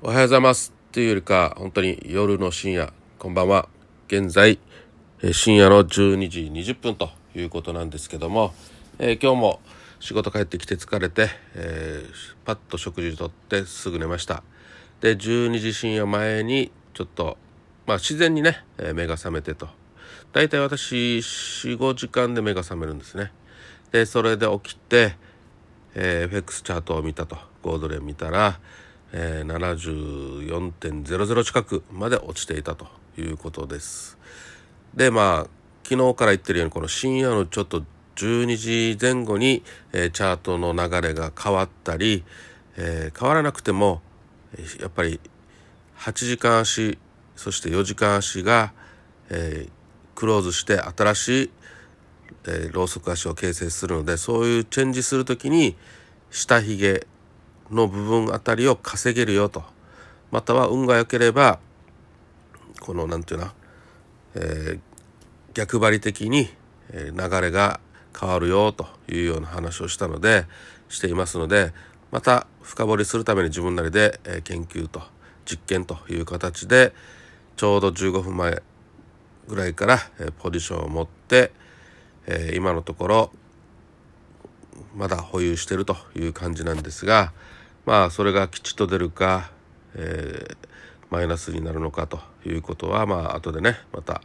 [0.00, 0.72] おはようございます。
[0.90, 2.92] っていうよりか本当に夜の深夜。
[3.18, 3.68] こんばんは。
[4.06, 4.60] 現在
[5.32, 8.54] 深夜の12時20分ということなんですけども、
[9.00, 9.60] えー、今日も
[9.98, 14.44] 仕事帰ってきて疲れて、えー、パッと食事とってすぐ寝ました。
[15.00, 17.36] で12時深夜前にちょっと
[17.84, 19.68] まあ自然にね、え、目が覚めてと。
[20.32, 23.32] 大体私45時間で目が覚めるんですね。
[23.90, 25.16] でそれで起きて、
[25.96, 27.36] えー、FX チャートを見たと。
[27.64, 28.60] 5ドル見たら
[29.12, 32.86] えー、74.00近くまで落ちていたと
[33.16, 34.18] いうことです。
[34.94, 37.82] でまあ昨日から言ってるようにこの深夜のちょっと
[38.16, 39.62] 12時前後に、
[39.92, 42.24] えー、チャートの流れが変わったり、
[42.76, 44.02] えー、変わらなくても
[44.80, 45.20] やっぱり
[45.98, 46.98] 8時間足
[47.36, 48.72] そして4時間足が、
[49.30, 49.70] えー、
[50.14, 51.50] クローズして新しい、
[52.46, 55.76] えー、ローソク足を形成するのでそういうチェンジする時に
[56.30, 57.06] 下髭
[57.70, 59.62] の部分あたりを稼げるよと。
[60.30, 61.58] または運が良ければ
[62.80, 63.54] この何て言うな、
[64.34, 64.80] えー、
[65.54, 66.48] 逆張り的に
[66.92, 67.80] 流れが
[68.18, 70.44] 変わるよというような話をしたので
[70.88, 71.72] していますので
[72.10, 75.02] また深掘りするために自分なりで研究と
[75.44, 76.92] 実験という形で
[77.56, 78.62] ちょうど15分前
[79.46, 79.98] ぐらいから
[80.38, 81.52] ポジションを持って
[82.54, 83.32] 今のところ
[84.94, 87.32] まだ保有してるという感じなんですが
[87.88, 89.50] まあそれが吉と出るか、
[89.94, 90.56] えー、
[91.08, 94.20] マイナスになるのかということはまあ後でねまた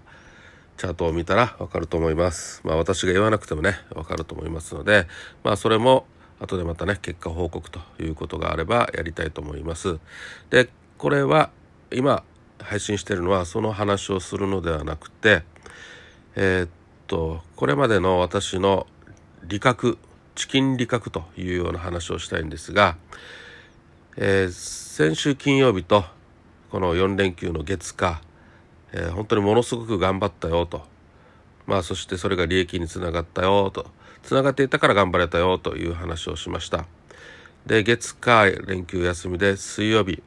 [0.76, 2.60] チャートを見たらわかると思います。
[2.66, 5.08] まあ私が言わなくてもねわかると思いますので
[5.46, 6.06] まあそれも
[6.42, 9.98] 後でまたね結果報告ということがあればやりたいと思います。
[10.50, 11.50] でこれは
[11.90, 12.26] 今
[12.60, 15.44] 配信してるのはその話をするのではなくて
[16.36, 16.70] えー、っ
[17.08, 18.88] とこれまでの私の
[19.46, 19.98] 理覚
[20.36, 22.98] チキン理覚というような話をしたいんですが
[24.16, 26.06] えー、先週金曜日と
[26.70, 28.22] この4連休の月火、
[28.92, 30.84] えー、本当にものすごく頑張ったよと。
[31.66, 33.88] まあそしてそれが利益につながったよと。
[34.22, 36.86] つながっていたから頑張れたよという話をしました。
[37.66, 40.22] で月火連休休みで水曜日、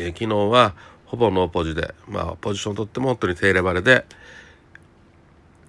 [0.00, 0.74] えー、昨日は
[1.06, 4.06] ほぼノーポジでまあポジションとっても本当に低レバレで、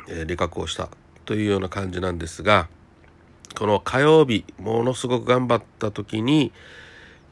[0.07, 0.89] えー、利確をした
[1.25, 2.69] というような感じなんですが
[3.57, 6.51] この火曜日ものすごく頑張った時に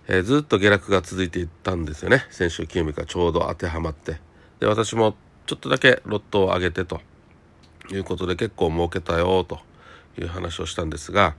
[0.07, 2.25] えー、ずっと下落が続いていったんですよね。
[2.29, 4.19] 先週金曜日からちょうど当てはまって。
[4.59, 7.01] で私もちょっとだけロットを上げてと。
[7.91, 9.59] いうことで結構儲けたよと
[10.19, 11.35] いう話をしたんですが。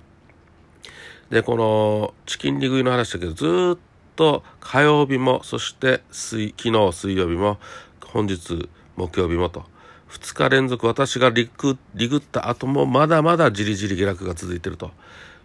[1.30, 3.78] でこのチキン利食いの話だけどずっ
[4.16, 7.58] と火曜日もそして水昨日水曜日も
[8.02, 9.64] 本日木曜日もと。
[10.10, 14.90] 2日連続私がリグリグった後もまだまだじりじり下落が続いていると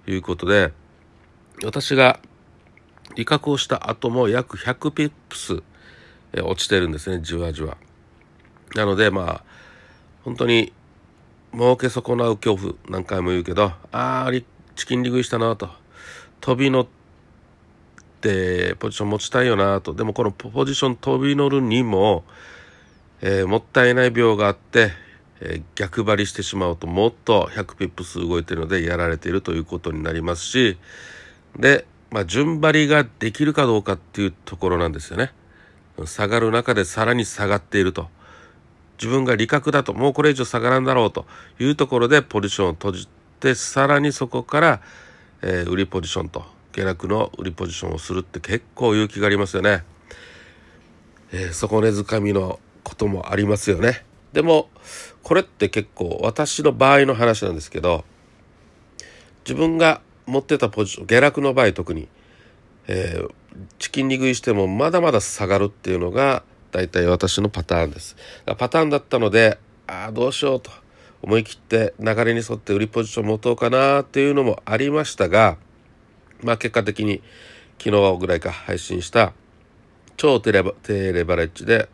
[0.07, 0.72] いうことで
[1.66, 2.17] 私が
[3.16, 5.62] 利確をした後も約100ピップス、
[6.41, 7.78] 落ちてるんですねじわじわ。
[8.75, 9.44] なのでまあ
[10.24, 10.74] 本当に
[11.53, 14.31] 儲け損なう恐怖何回も言うけどああ
[14.75, 15.69] チキンリ食いしたなと
[16.41, 16.88] 飛び乗っ
[18.22, 22.24] てポジション持ちたいよなとでもこのポジション飛び乗るにも、
[23.22, 24.91] えー、もったいない病があって、
[25.41, 30.78] えー、逆張りしてしまうともっと100ピップス動いてるのでやられているということになりますし
[31.56, 35.34] でまあ、順張りができるかどうかっていうところなんですよね。
[36.06, 38.07] 下がる中でさらに下がっていると。
[39.00, 41.25] 自分が利確だと、もうこれ以上下がらんだろうと
[41.59, 43.07] いうところでポジションを閉じ
[43.40, 44.81] て、さらにそこから、
[45.41, 49.84] えー、売りポジションと、下落の売りポジションをするって結構勇気がありますよね。
[51.31, 54.06] えー、底根掴みのこともありますよね。
[54.34, 54.69] でも、
[55.24, 58.06] これって結構私の場合の話なんですけど、
[59.45, 62.07] 自分が持ってたポジション下落の場合特に、
[62.88, 63.29] えー、
[63.79, 68.16] チキン利食いしてもまだまだ下がるっていうのが大体私のパターンです。
[68.57, 70.72] パターンだったのでああどうしようと
[71.22, 75.57] 思い切って流れに沿って売りポジション持とうかなっていうのもありましたが
[76.41, 77.22] まあ結果的に
[77.78, 79.33] 昨日ぐらいか配信した
[80.18, 81.89] 超低レバ低レバレッジで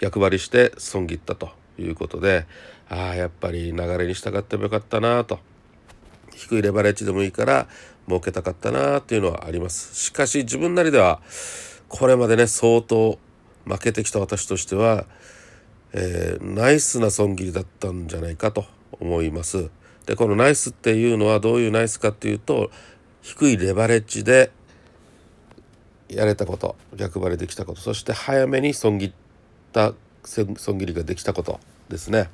[0.00, 2.46] 逆張りして損切ったということで
[2.88, 5.38] ああやっぱり流れに従ってもよかったなと
[6.34, 7.68] 低いレバレッジでもいいから
[8.06, 9.94] 儲けたかったなっていうのはあります。
[9.94, 11.20] しかし自分なりでは
[11.88, 13.18] これまでね相当
[13.64, 15.06] 負けてきた私としては、
[15.92, 19.70] えー、ナイスな損切りだったんじゃないかと思います。
[20.06, 22.70] でこのナイスっていうのはどういうナイスかっていうと
[23.22, 24.50] 低いレバレッジで
[26.08, 29.12] やれたこと逆張りできたことそして早めに損切っ
[29.72, 29.92] た
[30.24, 32.30] 損切りができたことですね。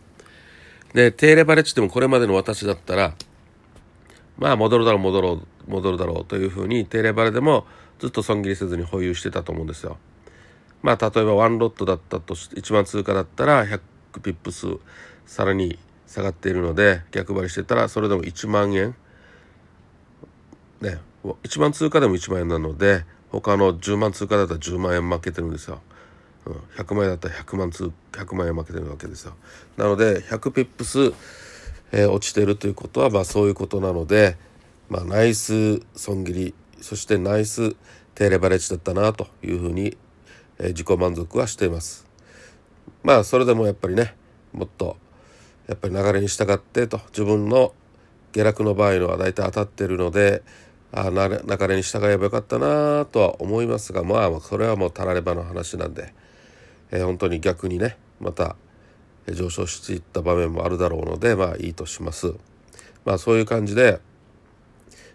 [0.94, 3.14] で低レバレッジでもこれまでの私だったら
[4.38, 7.66] まあ戻るだろう戻ろう戻るだろうというふうに低レバレでも
[7.98, 9.96] ずっと損切りせずに保有してたと思うんですよ。
[10.82, 13.80] まあ例えば1ロットだったとして1万通貨だったら100
[14.22, 14.66] ピップス
[15.26, 18.94] さらに下がっているので逆張りしてたらそれでも1万円
[20.80, 25.80] ね1万通貨でも1万円なので他の10万通貨だったら10万円負けてるんですよ。
[26.46, 29.34] うん、100万円だったら100万通100万円負けてるわけですよ。
[29.76, 31.12] なので100ピップス、
[31.92, 34.36] えー、落ちてるということはまあそういうことなので、
[34.88, 37.76] まあ、ナイス損切りそしてナイス
[38.14, 39.96] 低レバレッジだったなというふうに、
[40.58, 42.06] えー、自己満足はしています。
[43.02, 44.14] まあそれでもやっぱりね
[44.52, 44.96] もっと
[45.68, 47.72] やっぱり流れに従ってと自分の
[48.32, 50.42] 下落の場合のは大体当たってるので
[50.92, 56.14] あ流れに従えばよかったなとは思いますがまあそれはもうたらればの話なんで、
[56.90, 58.56] えー、本当に逆にねまた
[59.34, 62.34] 上昇していった場面もあるだろうのでまあいいとします。
[63.04, 64.00] まあそういう感じで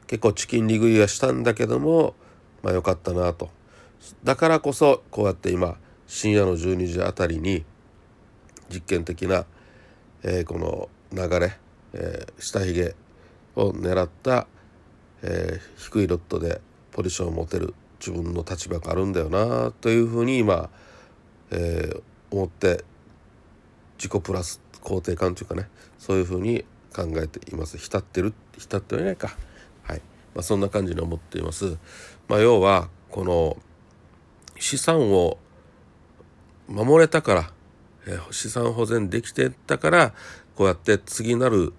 [0.07, 2.15] 結構チキン利食いはしたんだけども
[2.63, 3.49] まあ良かったなと。
[4.23, 5.77] だからこそこうやって今
[6.07, 7.63] 深夜の12時あたりに
[8.69, 9.45] 実験的な、
[10.23, 11.53] え、この流れ、
[11.93, 12.95] えー、下髭
[13.55, 14.47] を狙った
[15.23, 16.61] え、低いロットで
[16.91, 20.69] ポジションを持てる自分の立場があるんだよなというふうに今、
[21.51, 22.83] え、思って
[24.01, 25.69] 自己プラス肯定感というかね
[25.99, 29.37] そういうふうに考えています浸ってる浸ってはいないか
[29.83, 30.01] はい、
[30.33, 31.77] まあ、そんな感じに思っています。
[32.27, 33.57] まあ、要はこの
[34.57, 35.37] 資産を
[36.67, 37.51] 守れたから、
[38.07, 40.13] えー、資産保全できてたから
[40.55, 41.73] こうやって次なる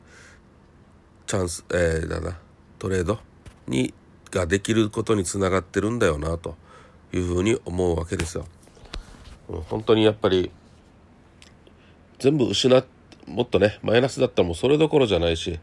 [1.26, 2.38] チャンス、えー、だな
[2.78, 3.18] トレード
[3.66, 3.94] に
[4.30, 6.56] ができることにつながってるんだよなと
[7.12, 8.46] いうふうに思うわけですよ。
[9.68, 10.52] 本当にやっぱり
[12.22, 12.84] 全部失っ
[13.26, 15.58] もっとねマイナスだったらもうそれどころじゃないし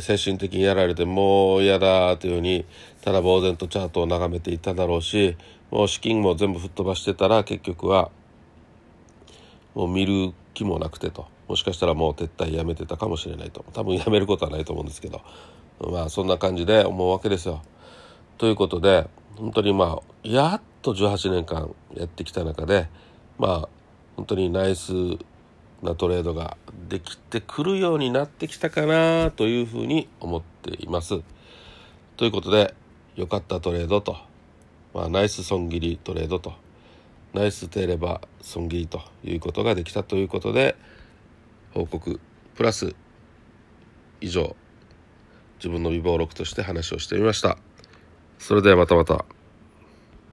[0.00, 2.64] 精神的にやられてもう嫌だというふうに
[3.02, 5.36] ただ呆然とチャートを眺めていただろうし
[5.72, 8.12] もう資金も全部吹っ飛ばしてたら結局は
[9.74, 11.26] もう見る気もなくてと。
[11.48, 13.64] もしかしたらもう撤退やめてたかもしれないと。
[13.72, 15.20] 多分やめることはないと思うんですけど。
[15.80, 17.60] まあそんな感じで思うわけですよ。
[18.38, 22.88] ということで本当にまあやっと18年間やってきた中で
[23.38, 23.68] まあ
[24.16, 24.92] 本当にナイス
[25.84, 26.56] なトレードが
[26.88, 31.20] できてくるようになってきたかなというふうに思っています。
[32.16, 32.74] ということで
[33.16, 34.16] 良かったトレードと、
[34.94, 36.54] まあ、ナイス損切りトレードと
[37.34, 40.76] ナイステレバ損切りということができたということで
[41.74, 42.20] 報告
[42.54, 42.94] プラス
[44.20, 44.56] 以上
[45.58, 47.58] 自分の備忘録として話をしてみました。
[48.38, 49.24] それではまたまた。